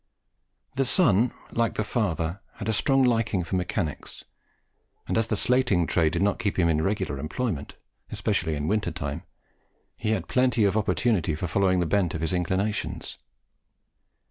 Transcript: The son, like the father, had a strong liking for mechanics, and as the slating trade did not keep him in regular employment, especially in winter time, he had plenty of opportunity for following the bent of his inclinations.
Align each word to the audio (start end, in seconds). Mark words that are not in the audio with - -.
The 0.73 0.83
son, 0.85 1.31
like 1.51 1.75
the 1.75 1.83
father, 1.83 2.41
had 2.55 2.67
a 2.67 2.73
strong 2.73 3.03
liking 3.03 3.43
for 3.43 3.55
mechanics, 3.55 4.23
and 5.07 5.15
as 5.15 5.27
the 5.27 5.35
slating 5.35 5.85
trade 5.85 6.13
did 6.13 6.23
not 6.23 6.39
keep 6.39 6.57
him 6.57 6.69
in 6.69 6.81
regular 6.81 7.19
employment, 7.19 7.75
especially 8.09 8.55
in 8.55 8.67
winter 8.67 8.89
time, 8.89 9.21
he 9.95 10.09
had 10.09 10.27
plenty 10.27 10.63
of 10.65 10.75
opportunity 10.75 11.35
for 11.35 11.45
following 11.45 11.81
the 11.81 11.85
bent 11.85 12.15
of 12.15 12.21
his 12.21 12.33
inclinations. 12.33 13.19